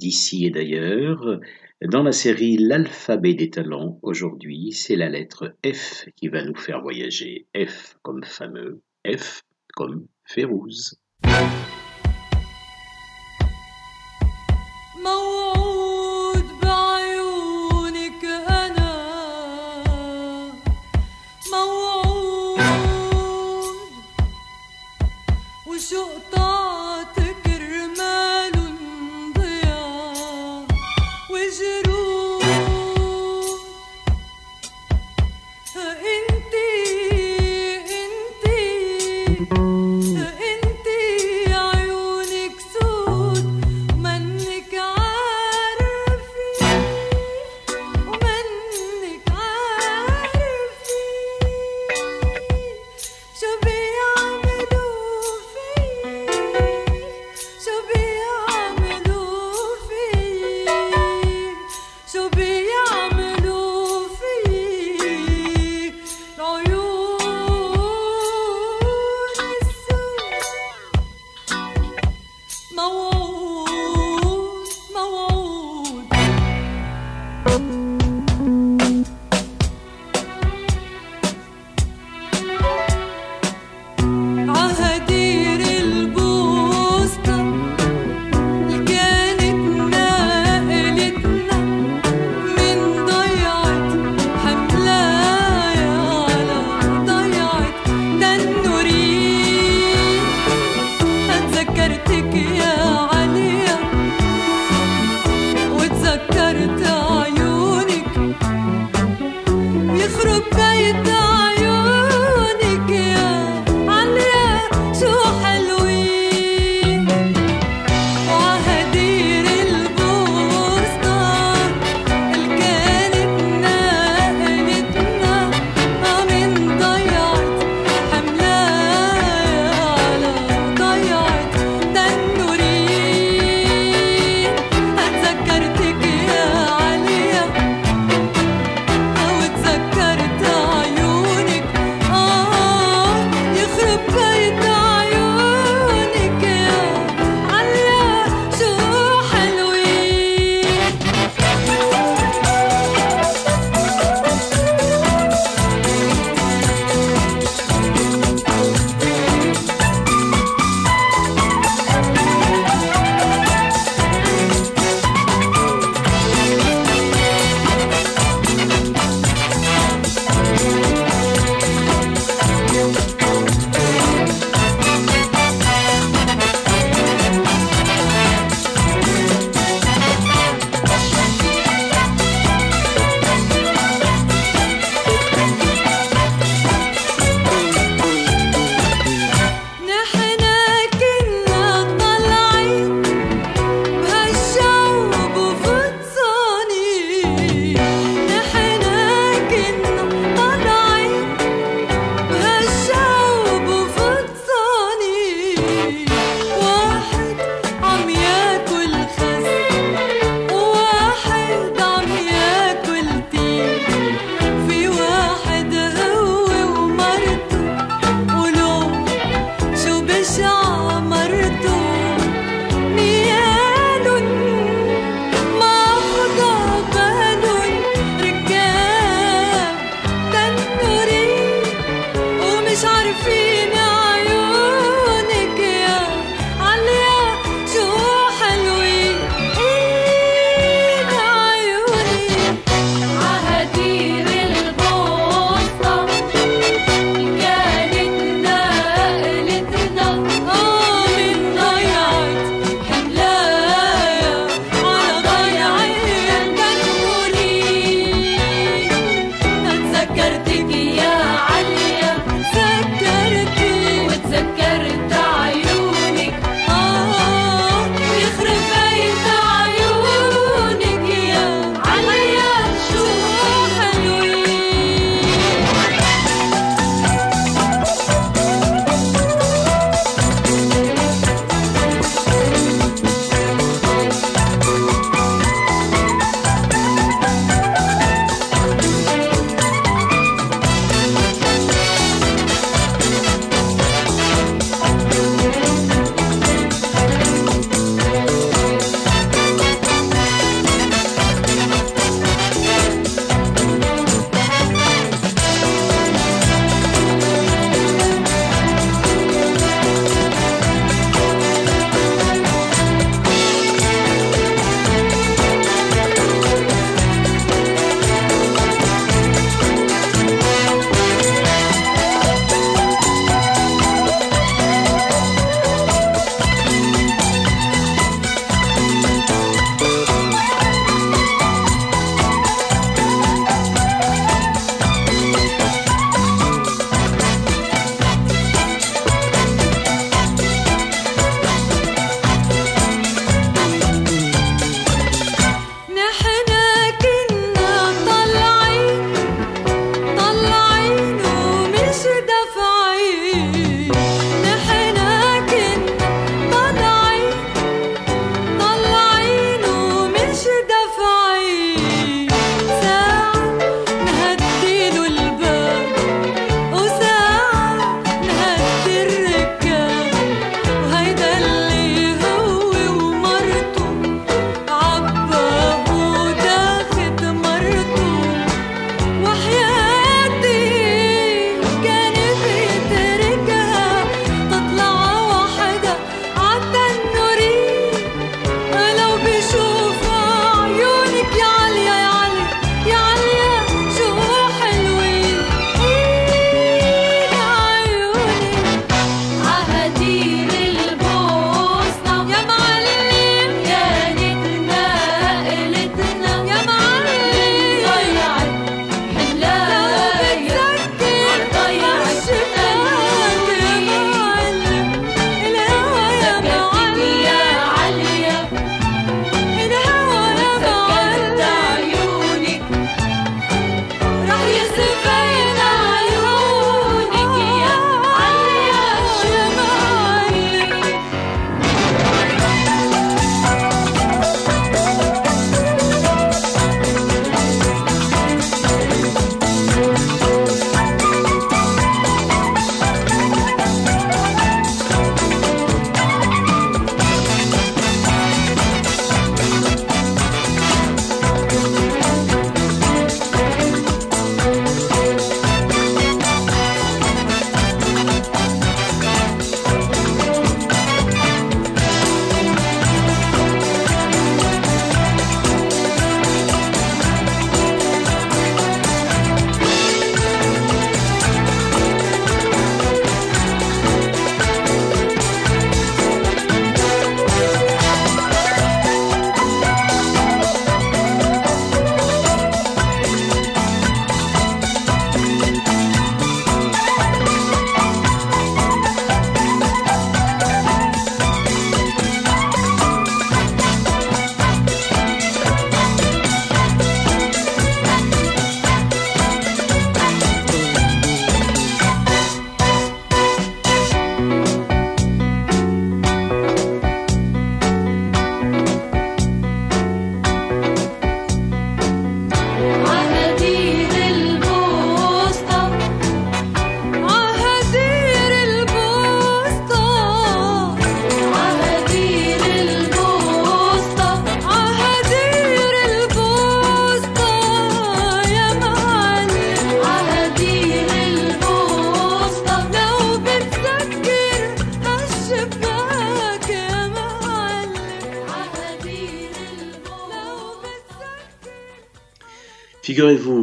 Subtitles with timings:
[0.00, 1.38] d'ici et d'ailleurs.
[1.82, 6.82] Dans la série L'alphabet des talents, aujourd'hui, c'est la lettre F qui va nous faire
[6.82, 7.46] voyager.
[7.56, 9.42] F comme fameux, F
[9.74, 11.00] comme Férouz.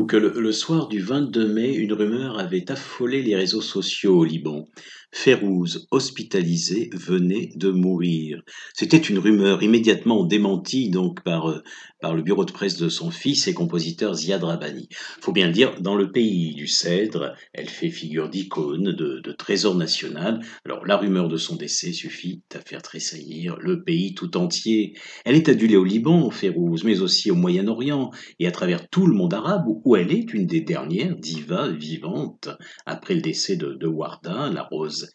[0.08, 4.24] Que le, le soir du 22 mai, une rumeur avait affolé les réseaux sociaux au
[4.24, 4.68] Liban.
[5.12, 8.42] Férouz, hospitalisé, venait de mourir.
[8.74, 11.62] C'était une rumeur immédiatement démentie donc par, euh,
[12.00, 14.88] par le bureau de presse de son fils et compositeur Ziad Rabani.
[15.22, 19.76] Faut bien le dire, dans le pays du cèdre, elle fait figure d'icône, de, trésor
[19.76, 20.42] national.
[20.66, 24.94] Alors la rumeur de son décès suffit à faire tressaillir le pays tout entier.
[25.26, 29.14] Elle est adulée au Liban, Férouz, mais aussi au Moyen-Orient et à travers tout le
[29.14, 32.50] monde arabe où elle est une des dernières divas vivantes
[32.86, 35.10] après le décès de, de Warda, la rose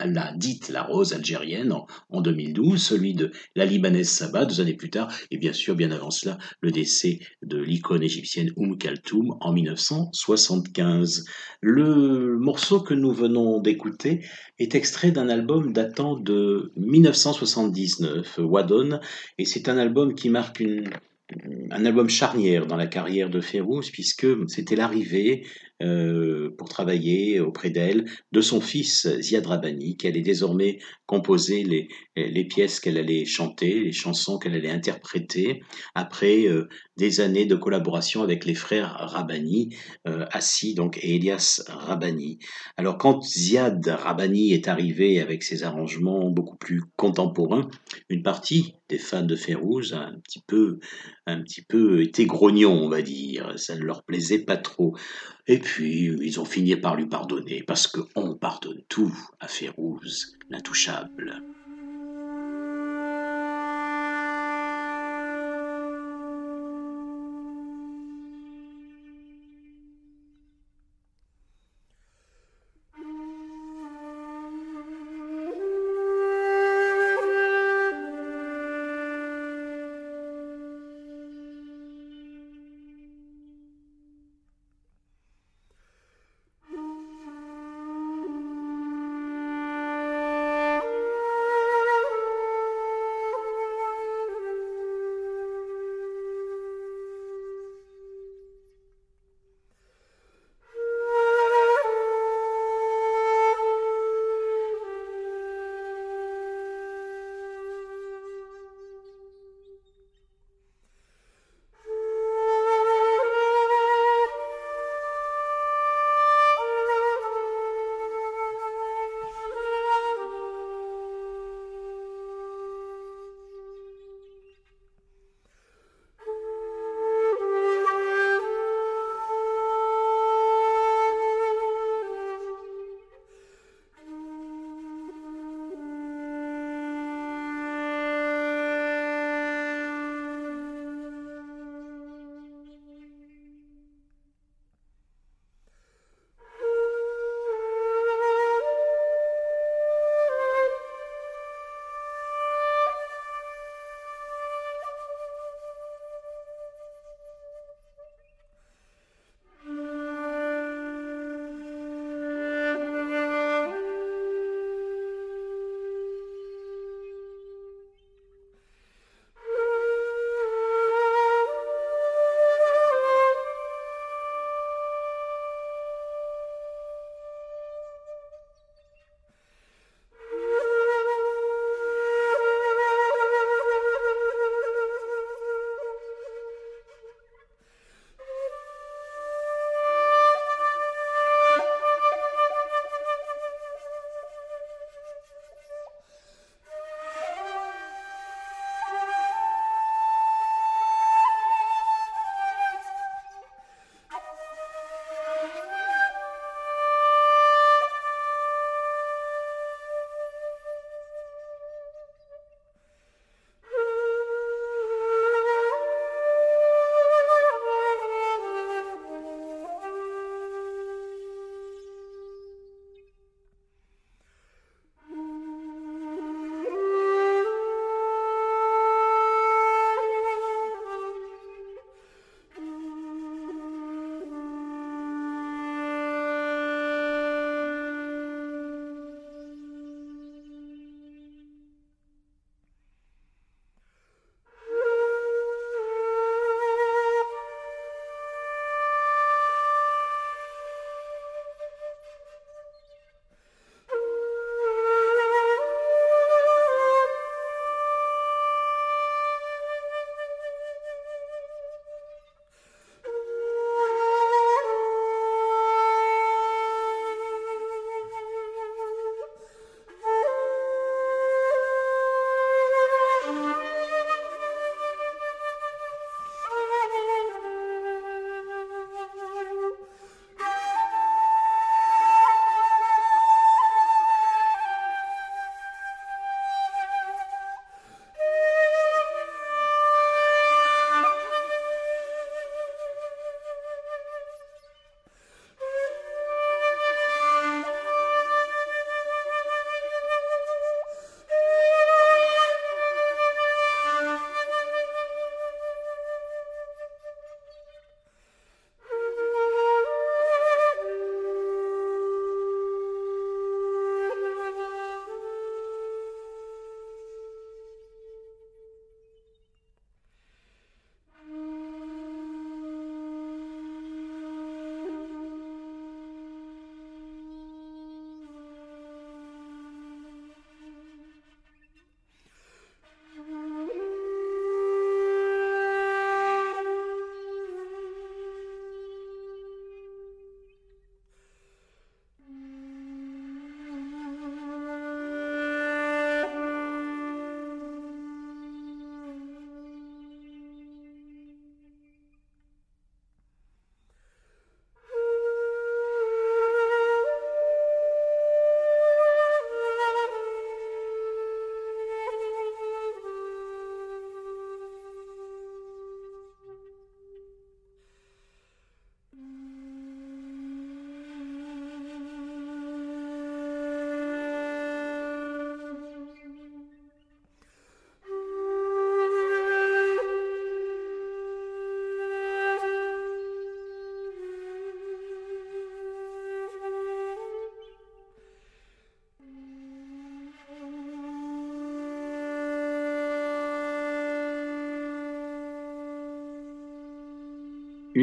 [0.00, 4.74] la dite la rose algérienne en, en 2012, celui de la libanaise Saba deux années
[4.74, 6.10] plus tard, et bien sûr, bien avant
[6.60, 11.24] le décès de l'icône égyptienne Oum Kaltoum en 1975.
[11.60, 14.24] Le morceau que nous venons d'écouter
[14.58, 19.00] est extrait d'un album datant de 1979, Wadon,
[19.38, 20.62] et c'est un album qui marque
[21.70, 25.46] un album charnière dans la carrière de Férouz, puisque c'était l'arrivée
[26.56, 32.44] pour travailler auprès d'elle de son fils Ziad Rabani, qu'elle est désormais composer les, les
[32.44, 35.62] pièces qu'elle allait chanter, les chansons qu'elle allait interpréter,
[35.94, 39.74] après euh, des années de collaboration avec les frères Rabani,
[40.06, 42.38] euh, Assis donc et Elias Rabani.
[42.76, 47.68] Alors quand Ziad Rabani est arrivé avec ses arrangements beaucoup plus contemporains,
[48.08, 50.78] une partie des fans de Férouz a un petit peu,
[51.26, 53.58] un petit peu été grognon, on va dire.
[53.58, 54.94] Ça ne leur plaisait pas trop.
[55.46, 61.42] Et puis, ils ont fini par lui pardonner, parce qu'on pardonne tout à Férouz, l'intouchable.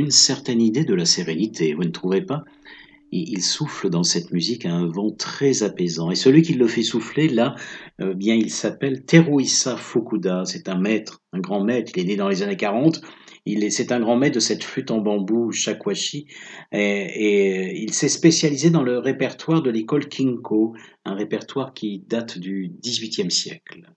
[0.01, 2.43] Une certaine idée de la sérénité, vous ne trouvez pas?
[3.13, 6.11] Il, souffle dans cette musique un vent très apaisant.
[6.11, 7.55] Et celui qui le fait souffler, là,
[7.99, 10.43] euh, bien, il s'appelle Teruisa Fukuda.
[10.45, 11.91] C'est un maître, un grand maître.
[11.95, 13.01] Il est né dans les années 40.
[13.45, 16.27] Il est, c'est un grand maître de cette flûte en bambou shakuhachi.
[16.71, 22.39] Et, et il s'est spécialisé dans le répertoire de l'école Kinko, un répertoire qui date
[22.39, 23.91] du XVIIIe siècle.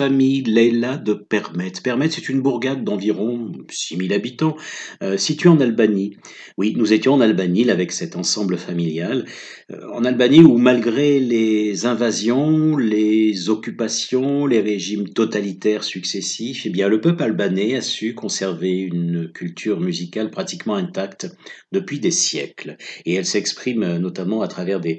[0.00, 1.72] Famille Leila de Permet.
[1.84, 4.56] Permet, c'est une bourgade d'environ 6000 habitants,
[5.02, 6.16] euh, située en Albanie.
[6.56, 9.26] Oui, nous étions en Albanie avec cet ensemble familial.
[9.70, 16.88] Euh, en Albanie où malgré les invasions, les occupations, les régimes totalitaires successifs, eh bien
[16.88, 21.28] le peuple albanais a su conserver une culture musicale pratiquement intacte
[21.72, 22.78] depuis des siècles.
[23.04, 24.96] Et elle s'exprime euh, notamment à travers des,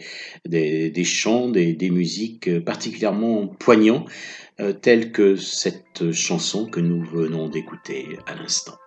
[0.47, 4.05] des, des chants, des, des musiques particulièrement poignants,
[4.61, 8.80] euh, tels que cette chanson que nous venons d'écouter à l'instant.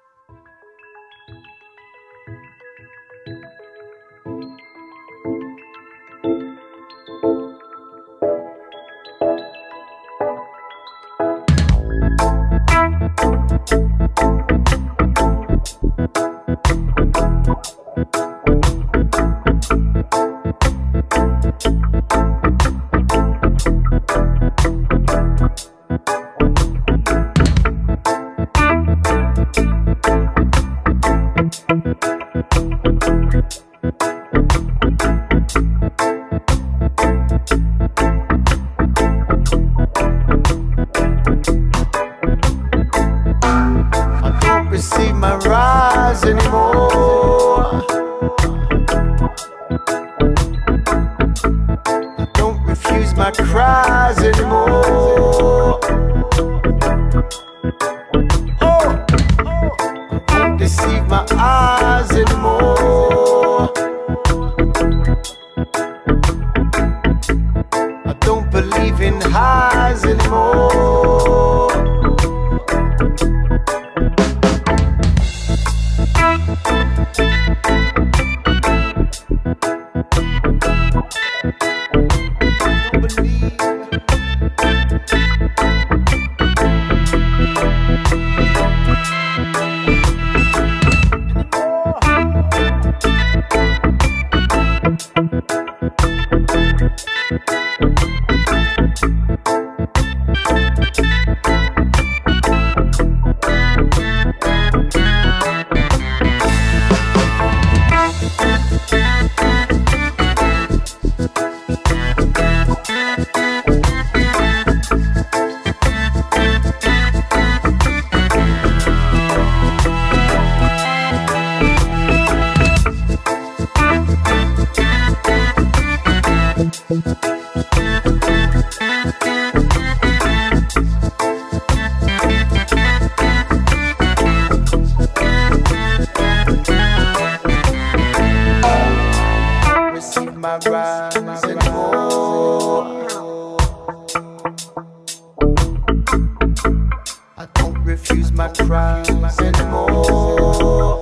[147.54, 149.08] Don't refuse my cries
[149.40, 151.00] anymore.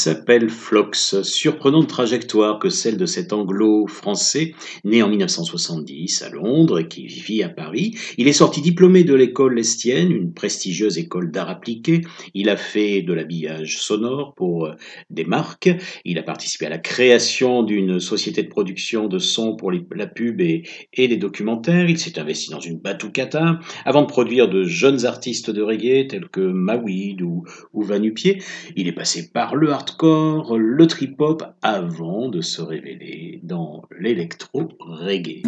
[0.00, 1.20] S'appelle Flox.
[1.20, 7.42] Surprenante trajectoire que celle de cet anglo-français, né en 1970 à Londres et qui vit
[7.42, 7.94] à Paris.
[8.16, 12.00] Il est sorti diplômé de l'école Lestienne, une prestigieuse école d'art appliqué.
[12.32, 14.72] Il a fait de l'habillage sonore pour euh,
[15.10, 15.68] des marques.
[16.06, 20.40] Il a participé à la création d'une société de production de sons pour la pub
[20.40, 20.62] et,
[20.94, 21.90] et les documentaires.
[21.90, 26.28] Il s'est investi dans une batucata avant de produire de jeunes artistes de reggae tels
[26.28, 28.42] que Mawid ou, ou Vanupier.
[28.76, 29.72] Il est passé par le
[30.02, 35.42] le trip-hop, avant de se révéler dans l'électro-reggae.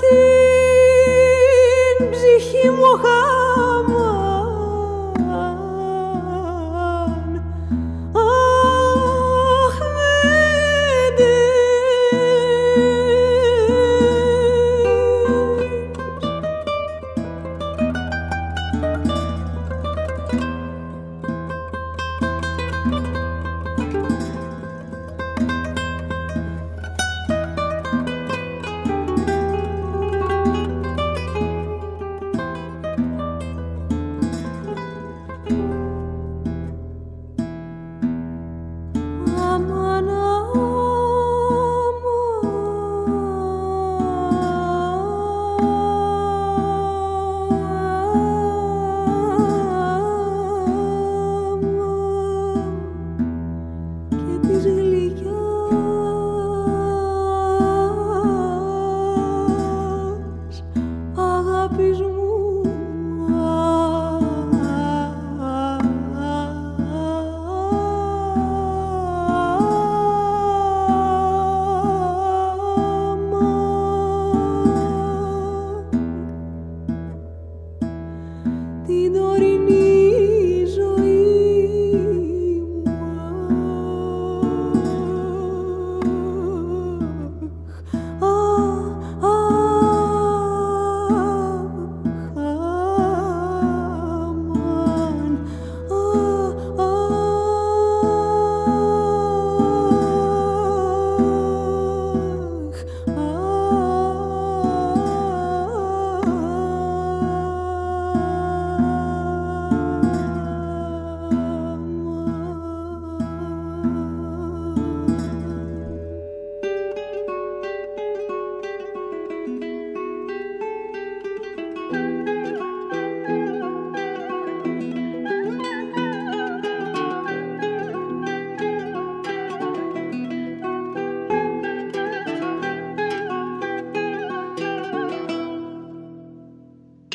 [0.00, 0.10] Την
[2.10, 3.45] ψυχή μου χαμάν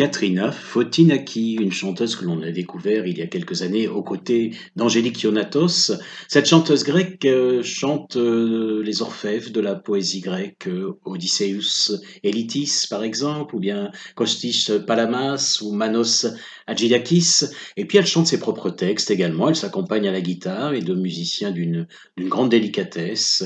[0.01, 4.49] Katrina Fotinaki, une chanteuse que l'on a découvert il y a quelques années aux côtés
[4.75, 5.91] d'Angélique Ionatos.
[6.27, 12.87] Cette chanteuse grecque euh, chante euh, les orfèvres de la poésie grecque, euh, Odysseus Elitis
[12.89, 16.25] par exemple, ou bien Kostis Palamas ou Manos
[16.65, 17.43] Agilakis.
[17.77, 19.49] Et puis elle chante ses propres textes également.
[19.49, 21.85] Elle s'accompagne à la guitare et de musiciens d'une
[22.17, 23.43] grande délicatesse.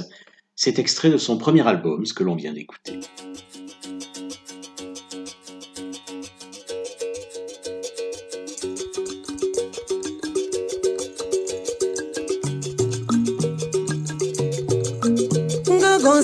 [0.56, 3.02] C'est extrait de son premier album, ce que l'on vient d'écouter.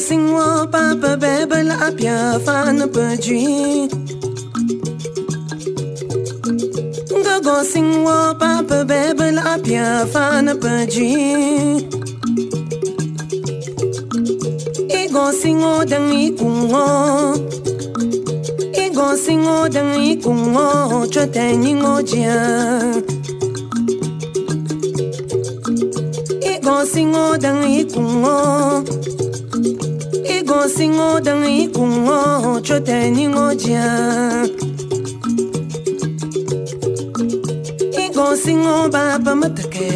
[0.02, 3.88] sing wa papa bebe la apia fan pedri
[7.26, 11.14] Gogo sing wa papa bebe la apia fan pedri
[15.02, 16.88] Igo sing o dang i kungo
[18.84, 23.22] Igo sing o dang i kungo chote nyingo jiang
[26.92, 29.01] singo dang ikungo
[30.62, 34.48] kungo I go singo dang i kungo cho te ningo jian
[37.98, 39.90] I go singo ba ba matake.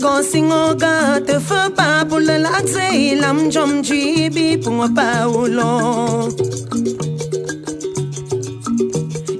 [0.00, 4.72] Go singo ga te fa pa pour le la tse lam jom ji bi pour
[4.72, 6.28] moi pa ulo.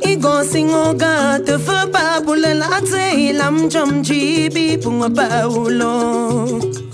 [0.03, 4.79] I go singo ga te fa pa pour le la tse lam jom ji bi
[4.79, 5.95] pour moi pa ulo.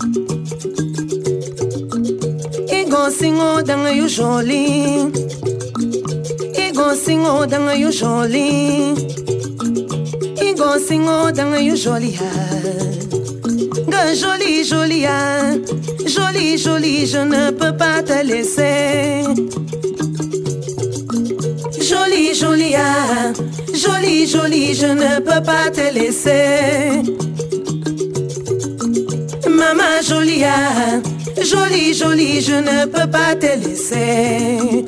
[2.91, 4.65] Igosinho danga yu joli.
[6.65, 8.49] Igosinho danga yu joli.
[10.47, 12.19] Igosinho danga yu joli
[13.87, 15.07] Ga joli joli
[16.05, 19.23] Joli joli je ne peux pas te laisser.
[21.89, 22.75] Joli joli
[23.73, 27.03] Joli joli je ne peux pas te laisser.
[29.47, 31.10] Mama jolie
[31.51, 34.85] jolie, jolie, je ne peux pas te laisser.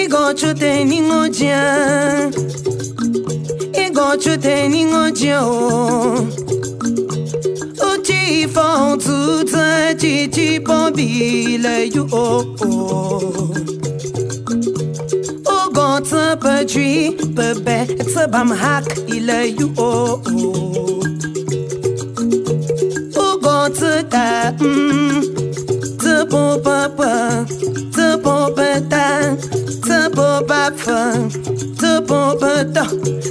[0.00, 2.30] Igocho te ningodien.
[3.84, 5.42] Igocho te ningodien.
[7.88, 13.52] Uchi fon tu zan chi chi bombi le you oh oh.
[15.56, 20.75] Ogon tun pe dri pe be tse bam hak ile you oh oh.
[24.10, 24.52] peta,
[25.98, 27.44] te bon papa,
[27.94, 29.36] te bon peta,
[29.82, 31.12] te bon papa,
[31.78, 32.84] te bon peta,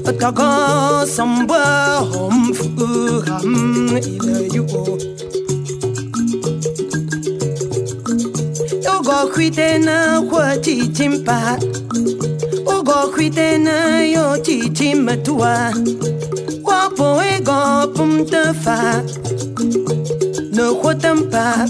[0.06, 4.98] peta go samba hom fu ham ile yu o.
[8.96, 12.20] Ugo kwite na kwa chi chim pa chimpa,
[12.76, 15.72] ugo kwite na yo chi chim chimatua,
[16.64, 19.04] kwa po ego pumta fa.
[20.56, 21.66] Ne crois-t'en pas,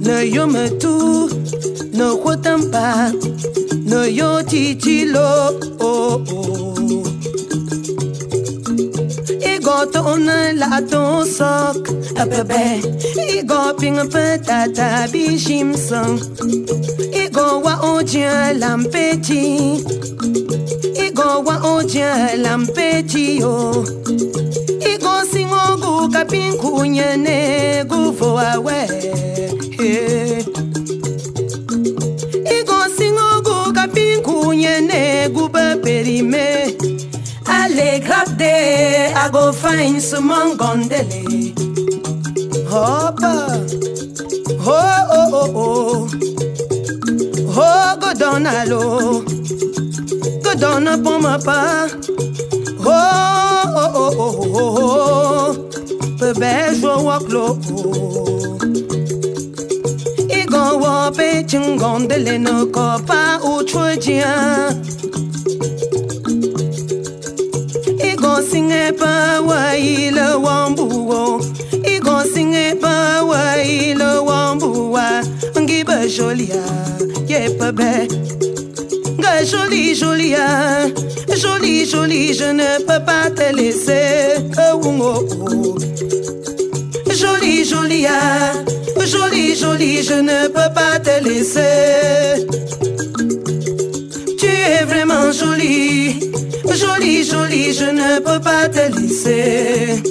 [0.00, 1.30] ne yo me tout,
[1.94, 3.10] ne crois-t'en pas,
[3.86, 5.18] ne yo titilo,
[5.80, 6.74] oh oh.
[9.52, 11.88] Igo tona la ton sok,
[12.18, 12.82] a bebe,
[13.38, 16.20] Igo ping patata bishim song,
[17.14, 19.80] Igo wa ojien lampeti,
[21.06, 23.84] Igo wa ojien lampeti yo.
[24.92, 28.78] Igo singo ukapinkhunye nekuvo wawe
[32.54, 36.46] inkosi ngokukapinkhunye nekubabherime
[37.44, 38.54] alegrade
[39.24, 41.54] akofain sumongondele
[42.70, 43.34] hopa
[44.64, 45.50] ho oh, oh, oh.
[45.56, 46.08] oh.
[47.54, 47.68] ho
[48.00, 48.82] godonalo
[51.22, 51.88] my pa.
[52.84, 55.51] ho oh, oh, oh, oh, oh
[56.32, 56.40] oh, oh.
[56.40, 57.58] Bebe jo waklo.
[60.28, 64.34] Igon wo pe chingon de le no ko pa u chue jia.
[68.10, 71.40] Igon singe pa wa ile wambu wo.
[71.84, 75.22] Igon singe pa wa ile wambu wa.
[75.60, 76.62] Ngi be jolia.
[77.28, 78.08] Ye bebe.
[78.08, 78.61] Ga
[79.44, 80.86] jolie, jolie, ah.
[81.36, 84.36] jolie, jolie, je ne peux pas te laisser.
[84.58, 85.78] Oh, oh, oh.
[87.12, 88.52] Jolie, jolie, ah.
[89.04, 92.46] jolie, jolie, je ne peux pas te laisser.
[94.38, 96.32] Tu es vraiment jolie,
[96.74, 100.02] jolie, jolie, je ne peux pas te laisser.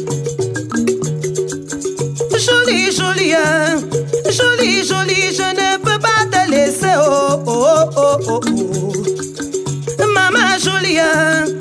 [2.46, 3.34] Jolie, jolie,
[8.32, 8.40] oh,
[10.00, 10.08] oh.
[10.14, 11.61] Mama Julia.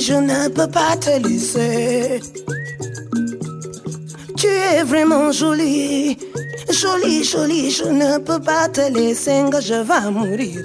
[0.00, 2.20] Je ne peux pas te laisser.
[4.36, 6.16] Tu es vraiment jolie,
[6.70, 10.64] jolie, jolie, je ne peux pas te laisser, que je vais mourir.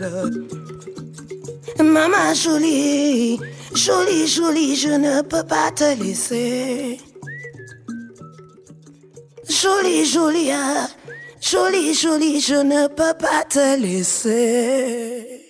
[1.80, 3.40] Maman jolie,
[3.76, 7.00] Jolie, jolie, je ne peux pas te laisser.
[9.50, 10.88] Jolie, jolie, ah,
[11.42, 15.43] jolie, jolie, je ne peux pas te laisser.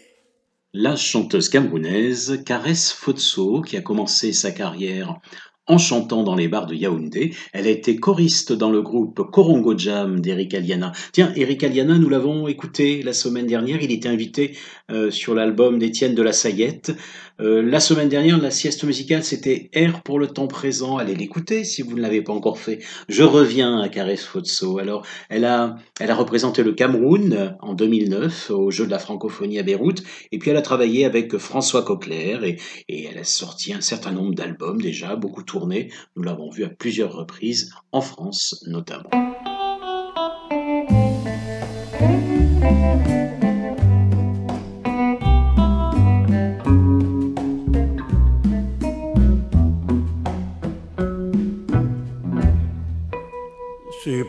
[0.76, 5.20] La chanteuse camerounaise Caresse Fotso, qui a commencé sa carrière
[5.68, 7.36] en chantant dans les bars de Yaoundé.
[7.54, 10.92] Elle a été choriste dans le groupe Korongo Jam d'Eric Aliana.
[11.12, 13.84] Tiens, Eric Aliana, nous l'avons écouté la semaine dernière.
[13.84, 14.58] Il était invité
[14.92, 16.92] euh, sur l'album d'Étienne de la Sayette.
[17.40, 20.98] Euh, la semaine dernière, la sieste musicale, c'était Air pour le temps présent.
[20.98, 22.80] Allez l'écouter si vous ne l'avez pas encore fait.
[23.08, 24.80] Je reviens à Caresse Fotso.
[24.80, 29.58] Alors, elle a, elle a représenté le Cameroun en 2009 au Jeu de la francophonie
[29.58, 30.04] à Beyrouth.
[30.34, 32.58] Et puis, elle a travaillé avec François Coquelaire et,
[32.90, 35.92] et elle a sorti un certain nombre d'albums déjà, beaucoup tournés.
[36.18, 39.33] Nous l'avons vu à plusieurs reprises en France notamment.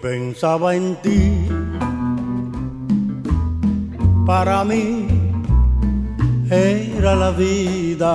[0.05, 1.49] Pensaba en ti,
[4.27, 5.09] para mí
[6.51, 8.15] era la vida.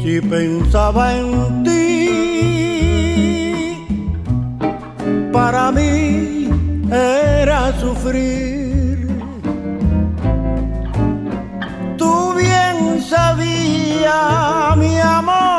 [0.00, 1.28] Si pensaba en
[1.64, 2.06] ti,
[5.34, 6.48] para mí
[6.90, 9.06] era sufrir.
[11.98, 15.55] Tú bien sabías, mi amor,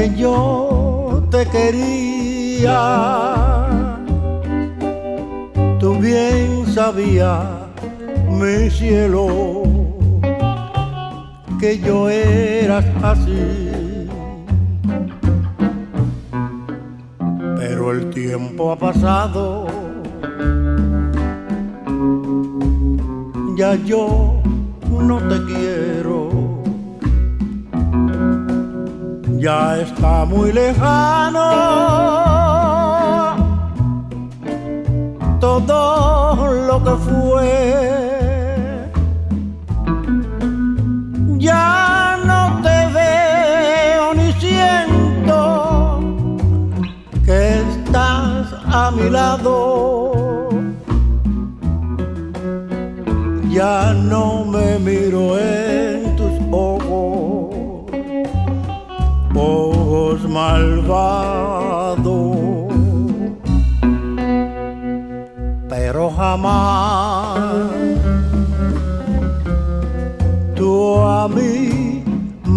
[0.00, 2.78] que yo te quería.
[5.78, 7.44] Tú bien sabías,
[8.30, 9.26] mi cielo,
[11.60, 14.08] que yo era así.
[17.58, 19.66] Pero el tiempo ha pasado,
[23.58, 24.40] ya yo
[24.88, 25.89] no te quiero
[29.40, 31.40] ya está muy lejano.
[35.40, 37.99] Todo lo que fue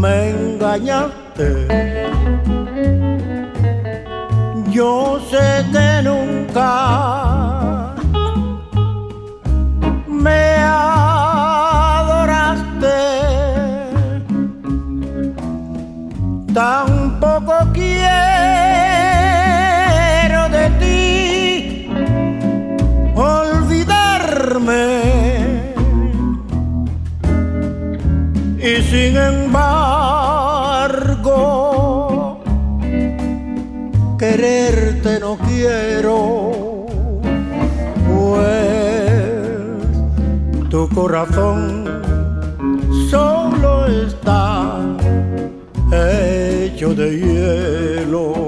[0.04, 1.48] me engañaste.
[4.70, 7.23] Yo sé que nunca
[40.94, 41.86] corazón
[43.10, 44.80] solo está
[45.92, 48.43] hecho de hielo.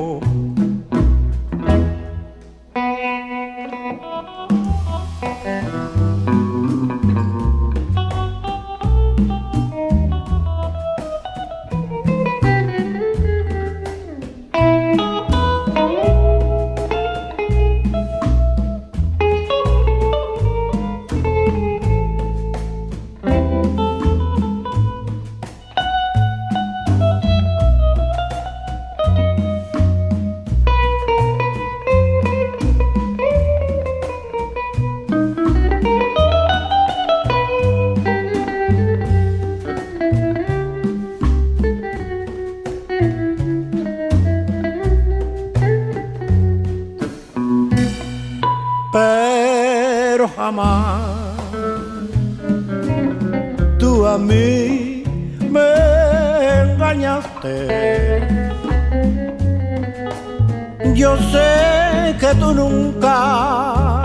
[61.31, 64.04] Sé que tú nunca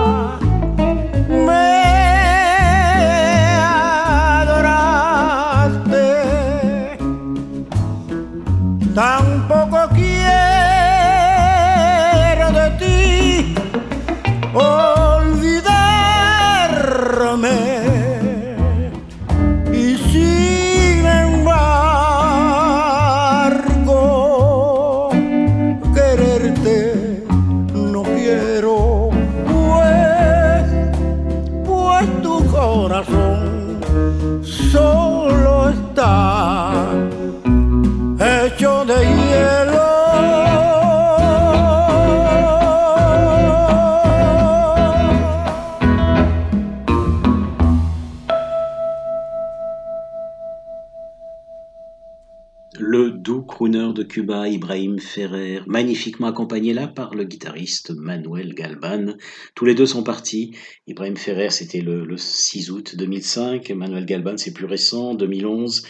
[54.10, 59.14] Cuba, Ibrahim Ferrer, magnifiquement accompagné là par le guitariste Manuel Galban.
[59.54, 60.56] Tous les deux sont partis.
[60.88, 63.70] Ibrahim Ferrer, c'était le, le 6 août 2005.
[63.70, 65.86] Manuel Galban, c'est plus récent, 2011.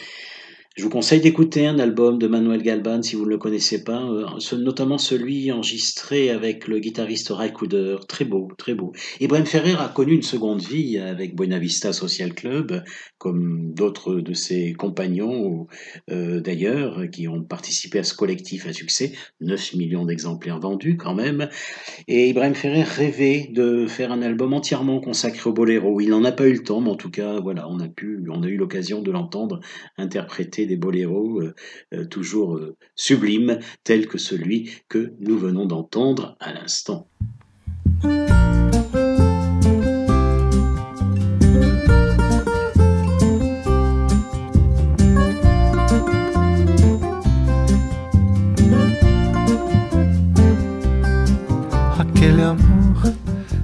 [0.76, 4.04] Je vous conseille d'écouter un album de Manuel Galban si vous ne le connaissez pas,
[4.04, 7.96] euh, notamment celui enregistré avec le guitariste Ray Cooder.
[8.06, 8.92] Très beau, très beau.
[9.18, 12.84] Ibrahim Ferrer a connu une seconde vie avec Buena Vista Social Club,
[13.18, 15.66] comme d'autres de ses compagnons
[16.08, 19.10] euh, d'ailleurs, qui ont participé à ce collectif à succès.
[19.40, 21.48] 9 millions d'exemplaires vendus quand même.
[22.06, 26.00] Et Ibrahim Ferrer rêvait de faire un album entièrement consacré au boléro.
[26.00, 28.24] Il n'en a pas eu le temps, mais en tout cas, voilà, on a pu,
[28.30, 29.58] on a eu l'occasion de l'entendre
[29.98, 31.54] interpréter des boléros euh,
[31.94, 37.06] euh, toujours euh, sublimes, tels que celui que nous venons d'entendre à l'instant.
[51.98, 53.12] Aquele amor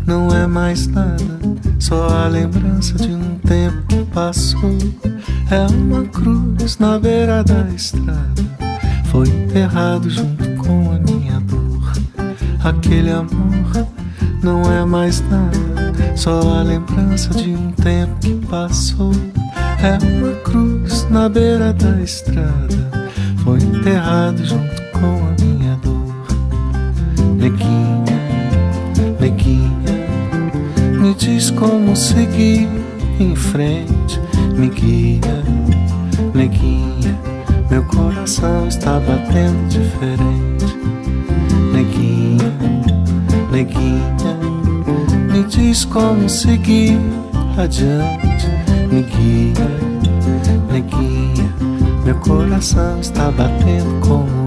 [0.07, 1.17] não é mais nada,
[1.79, 4.79] só a lembrança de um tempo que passou.
[5.49, 8.43] É uma cruz na beira da estrada,
[9.13, 11.93] foi enterrado junto com a minha dor.
[12.65, 13.87] Aquele amor
[14.43, 19.13] não é mais nada, só a lembrança de um tempo que passou.
[19.81, 23.11] É uma cruz na beira da estrada,
[23.45, 26.27] foi enterrado junto com a minha dor.
[27.37, 28.19] Neguinha,
[29.21, 30.09] neguinha,
[30.99, 32.69] me diz como seguir
[33.21, 33.96] em frente,
[34.57, 35.21] me guia,
[36.35, 37.19] neguinha,
[37.71, 40.67] meu coração está batendo diferente.
[41.73, 42.53] Neguinha,
[43.53, 44.39] neguinha,
[45.31, 46.99] me diz como seguir
[47.59, 48.49] adiante,
[48.91, 49.69] me guia,
[50.73, 51.53] neguinha,
[52.05, 54.46] meu coração está batendo como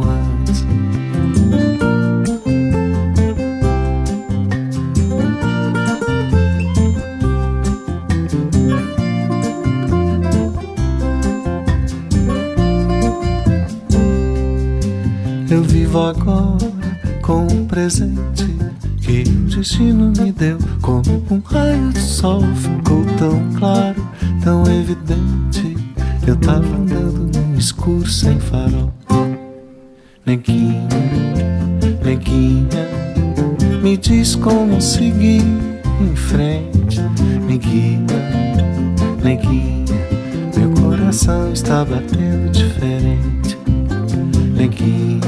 [44.80, 45.20] Neguinha,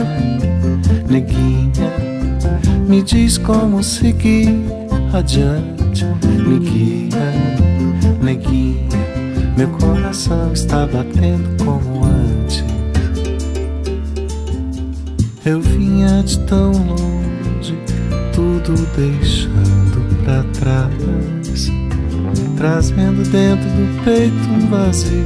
[1.09, 1.91] neguinha,
[2.87, 4.47] me diz como seguir
[5.11, 6.05] adiante.
[6.47, 7.33] Me guia,
[8.21, 8.87] neguinha,
[9.57, 12.63] meu coração está batendo como antes.
[15.45, 17.77] Eu vinha de tão longe,
[18.33, 21.69] tudo deixando pra trás,
[22.55, 25.25] trazendo dentro do peito um vazio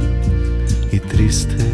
[0.92, 1.65] e tristeza.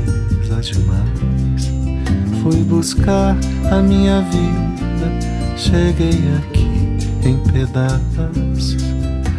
[2.43, 3.37] Fui buscar
[3.71, 8.77] a minha vida, cheguei aqui em pedaços.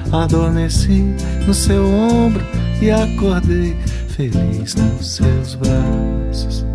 [0.09, 1.13] Adormeci
[1.45, 2.41] no seu ombro
[2.81, 3.75] e acordei
[4.07, 6.65] feliz nos seus braços.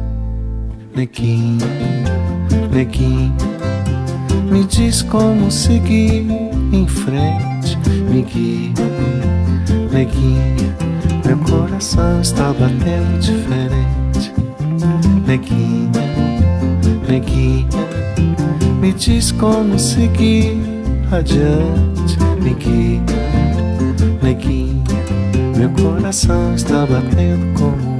[0.94, 1.64] Neguinha,
[2.72, 3.32] neguinha,
[4.50, 6.26] me diz como seguir
[6.72, 7.78] em frente,
[8.10, 8.74] me guia,
[9.90, 10.76] neguinha,
[11.24, 14.32] meu coração está batendo diferente.
[15.26, 16.07] Neguinha,
[17.08, 17.66] neguinha,
[18.80, 20.56] me diz como seguir
[21.10, 23.02] adiante, me guia,
[24.22, 24.84] neguinha,
[25.56, 27.97] meu coração está batendo como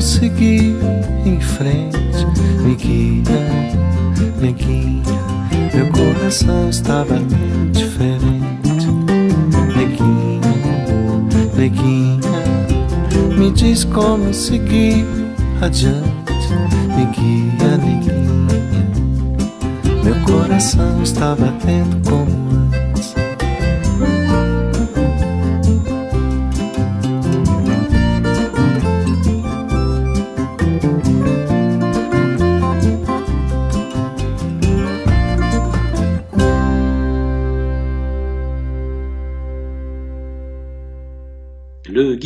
[0.00, 0.74] seguir
[1.26, 2.26] em frente,
[2.62, 3.22] me guia,
[4.40, 5.02] neguinha,
[5.74, 8.40] meu coração está batendo diferente.
[9.76, 10.40] Neguinha,
[11.56, 15.04] neguinha, me diz como seguir
[15.60, 16.52] adiante,
[16.96, 18.60] me guia, neguinha,
[20.02, 22.49] meu coração está batendo como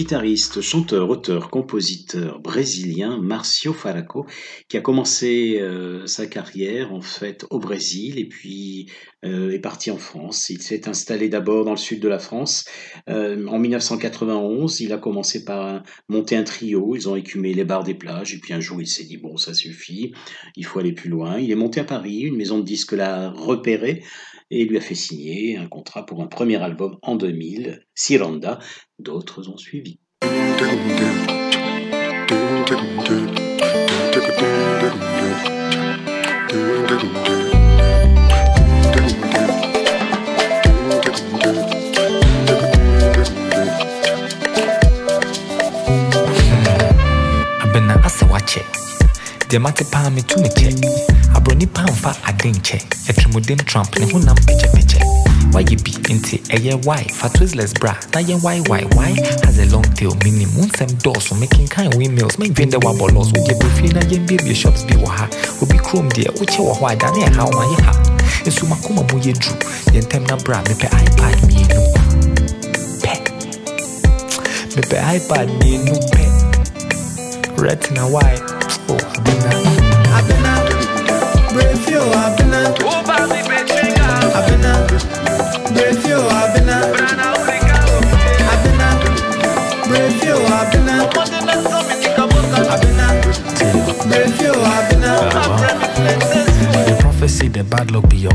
[0.05, 4.27] guitariste, chanteur, auteur, compositeur brésilien Marcio Faraco,
[4.69, 8.91] qui a commencé euh, sa carrière en fait au Brésil et puis
[9.25, 10.51] euh, est parti en France.
[10.51, 12.67] Il s'est installé d'abord dans le sud de la France.
[13.09, 16.95] Euh, en 1991, il a commencé par monter un trio.
[16.95, 19.39] Ils ont écumé les bars des plages et puis un jour il s'est dit bon
[19.39, 20.13] ça suffit,
[20.55, 21.39] il faut aller plus loin.
[21.39, 24.03] Il est monté à Paris, une maison de disques l'a repéré
[24.51, 28.59] et lui a fait signer un contrat pour un premier album en 2000, Siranda.
[28.99, 30.01] D'autres ont suivi.
[51.75, 52.79] Paa mfa ade nkyɛ
[53.09, 55.01] atrimuden trump ne honam pɛkyɛpɛkyɛ
[55.53, 59.15] wayɛ bi nti ɛyɛ wae fa twisless bra na yɛn wae wae wae
[59.45, 63.55] has a long tail meaning wo nsɛm dɔɔso mekenkan wemails mandwen dɛ woabɔ los wogyɛ
[63.61, 65.29] bɛfie na yɛmbiebie shops bi wɔ ha
[65.63, 67.93] obi kurom deɛ wokyɛ wɔ hɔ a da ne ɛhaw ma yɛ ha.
[68.47, 69.57] Nso makoma mu yɛ duru
[69.95, 71.81] yɛntɛm na bra mepɛ ipad mmienu
[73.03, 73.13] pɛ
[74.77, 76.25] mepɛ ipad mmienu pɛ
[77.59, 78.37] retina why?
[78.89, 79.64] Oh uh,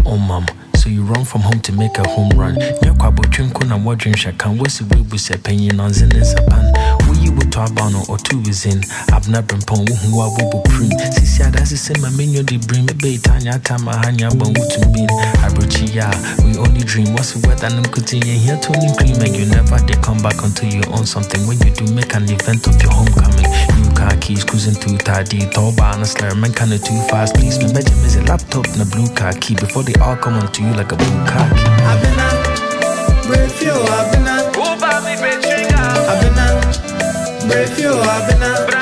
[0.09, 0.45] Oh, on mum.
[0.75, 2.55] So you run from home to make a home run.
[2.81, 6.73] Nyakwa bo twim ko na wadwin shakan wesi webu se penyin nanzin in sapan.
[7.07, 8.79] Wuyi wo to abano or two is in.
[9.11, 10.89] Abna brempon wo huwa wo bo prim.
[11.11, 12.87] Sisi adasi se ma menyo di brim.
[12.89, 15.07] Ebe itanya tama hanya bon wutu min.
[15.43, 16.09] Abrochi ya,
[16.45, 17.13] we only dream.
[17.13, 19.19] What's the weather and I'm cutting you here to cream.
[19.21, 21.45] And you never they come back until you own something.
[21.45, 23.45] When you do make an event of your homecoming
[23.99, 25.39] car keys cruising too tidy.
[25.55, 27.35] Tall bar and a slur, man kinda too fast.
[27.35, 29.55] Please, my bedroom is a laptop and a blue car key.
[29.55, 31.67] Before they all come onto you like a blue car key.
[31.91, 32.37] I've been on,
[33.27, 34.43] brave you, I've been on.
[34.55, 35.45] Who bought me, bitch?
[36.11, 36.55] I've been on,
[37.47, 38.78] brave you, I've been on.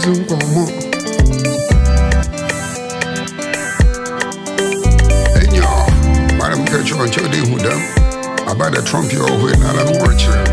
[0.00, 0.66] 烛光幕。
[5.36, 5.86] And y'all,
[6.38, 7.80] Madam Catch and Jody Hudam,
[8.50, 10.48] about the Trump you away, not an orchard.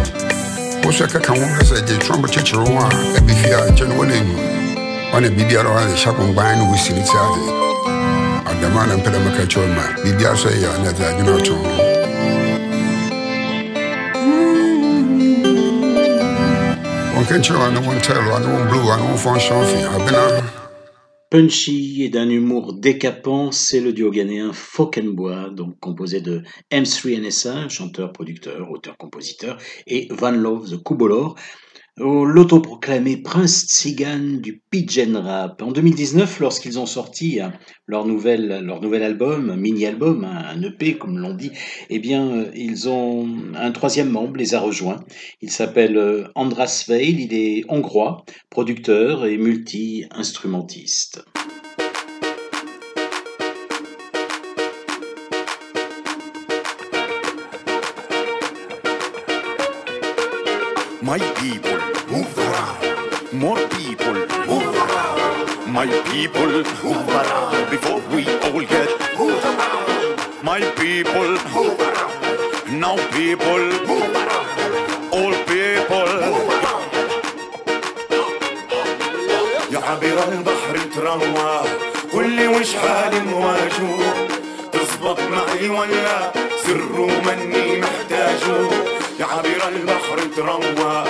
[0.84, 4.28] What's a caca woman said, the Trump teacher, a bifia, genuine.
[5.14, 7.52] On a BBR on the shop on buying with Silly Saturday.
[8.48, 11.87] And the man and Pedamaka Choma, BBR say, and that's a good
[21.30, 28.14] Punchy et d'un humour décapant, c'est le duo ghanéen Fokenbois, donc composé de M3NSA, chanteur,
[28.14, 29.58] producteur, auteur, compositeur,
[29.88, 31.36] et Van Love the Kubolor,
[31.98, 35.62] l'autoproclamé prince tzigane du pidgin rap.
[35.62, 37.54] En 2019, lorsqu'ils ont sorti hein,
[37.88, 41.52] leur nouvel, leur nouvel album, mini-album, un EP comme l'on dit,
[41.90, 45.04] eh bien, euh, ils ont un troisième membre les a rejoints.
[45.42, 51.24] Il s'appelle euh, Andras Veil, il est hongrois, producteur et multi-instrumentiste.
[62.10, 62.78] Move around.
[63.34, 64.14] More people,
[64.50, 65.72] move around.
[65.78, 66.54] My people,
[66.84, 67.70] move around.
[67.70, 68.90] Before we all get
[69.20, 70.44] move around.
[70.44, 72.80] My people, move around.
[72.84, 74.48] Now people, move around.
[75.18, 76.86] All people, move around.
[79.72, 81.62] يا عبر البحر تروى
[82.14, 84.28] قولي وش حالي مواجهه
[84.72, 86.32] تزبط معي ولا
[86.66, 88.58] سر مني محتاجه
[89.20, 91.04] يا عبر البحر تروى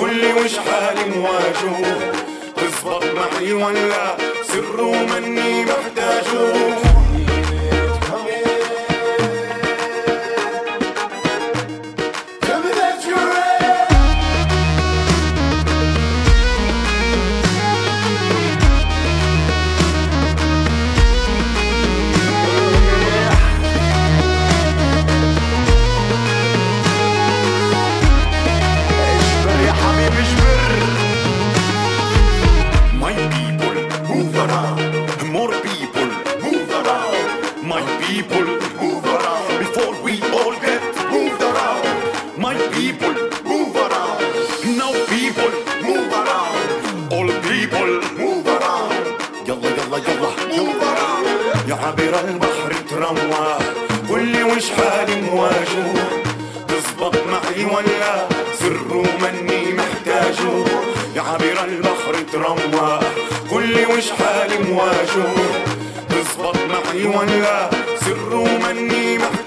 [0.00, 2.12] قولي وش حالي مواجه
[2.56, 6.89] تزبط معي ولا سر مني محتاجه.
[62.32, 63.00] تروى.
[63.50, 65.34] قولي وش حالي مواجه؟
[66.08, 67.70] تزبط معي ولا
[68.00, 69.39] سر مني محتاجه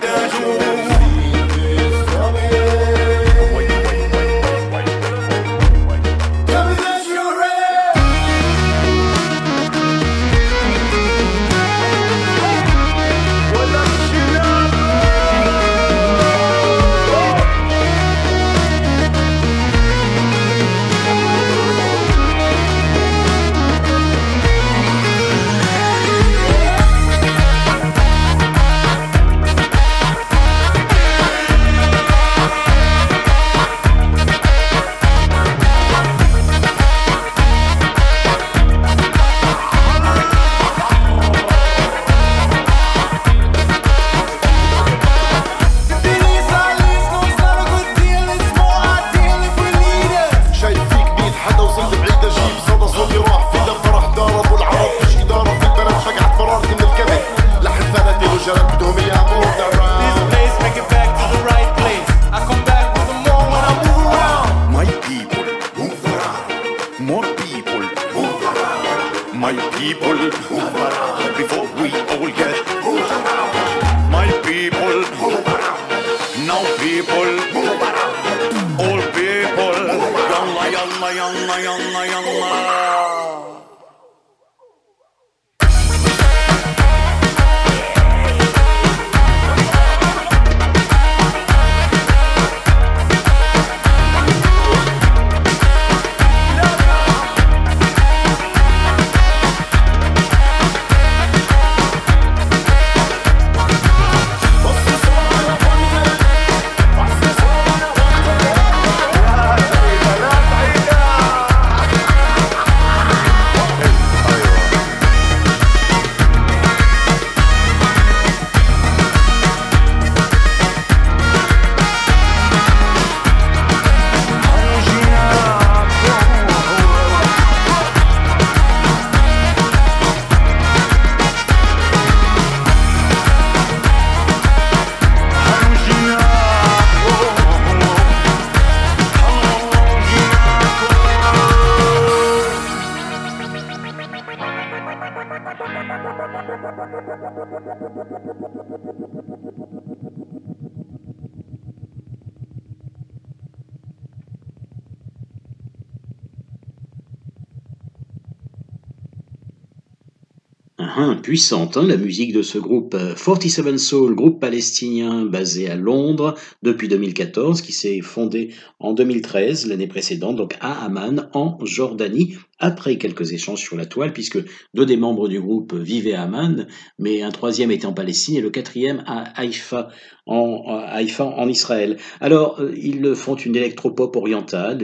[161.22, 166.36] Puissante, hein, la musique de ce groupe euh, 47 Soul, groupe palestinien basé à Londres
[166.62, 172.98] depuis 2014, qui s'est fondé en 2013, l'année précédente, donc à Amman, en Jordanie, après
[172.98, 174.40] quelques échanges sur la toile, puisque
[174.74, 176.68] deux des membres du groupe vivaient à Amman,
[177.00, 179.90] mais un troisième était en Palestine et le quatrième à Haïfa,
[180.26, 181.98] en, Haïfa, en Israël.
[182.22, 184.80] Alors, euh, ils font une électropop orientale,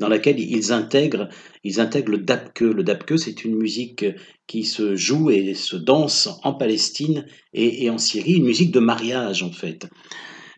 [0.00, 1.28] dans laquelle ils intègrent,
[1.62, 2.60] ils intègrent le dabke.
[2.60, 4.04] Le dabke, c'est une musique
[4.46, 8.80] qui se joue et se danse en Palestine et, et en Syrie, une musique de
[8.80, 9.88] mariage en fait.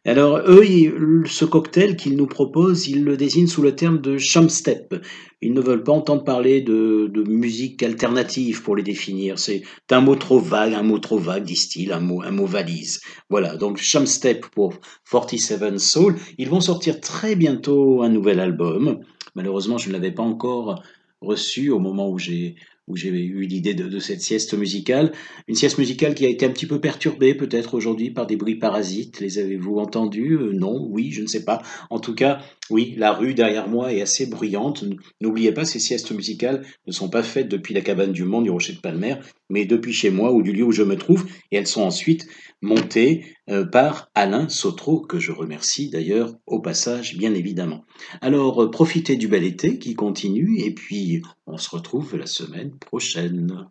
[0.06, 4.94] Alors eux, ce cocktail qu'ils nous proposent, ils le désignent sous le terme de Shamstep.
[5.42, 9.36] Ils ne veulent pas entendre parler de, de musique alternative pour les définir.
[9.40, 13.00] C'est un mot trop vague, un mot trop vague, disent-ils, un mot, un mot valise.
[13.30, 14.74] Voilà, donc Shamstep pour
[15.10, 16.14] 47 Soul.
[16.38, 19.00] Ils vont sortir très bientôt un nouvel album.
[19.34, 20.84] Malheureusement, je ne l'avais pas encore
[21.20, 22.54] reçu au moment où j'ai
[22.88, 25.12] où j'ai eu l'idée de, cette sieste musicale.
[25.48, 28.58] Une sieste musicale qui a été un petit peu perturbée peut-être aujourd'hui par des bruits
[28.58, 29.20] parasites.
[29.20, 31.62] Les avez-vous entendus Euh, Non, oui, je ne sais pas.
[31.90, 34.84] En tout cas, oui, la rue derrière moi est assez bruyante.
[35.20, 38.50] N'oubliez pas, ces siestes musicales ne sont pas faites depuis la cabane du Mont du
[38.50, 39.16] Rocher de Palmer,
[39.50, 42.26] mais depuis chez moi ou du lieu où je me trouve, et elles sont ensuite
[42.62, 47.84] montées euh, par Alain Sautreau, que je remercie d'ailleurs au passage, bien évidemment.
[48.20, 52.76] Alors, euh, profitez du bel été qui continue, et puis on se retrouve la semaine
[52.78, 53.66] prochaine.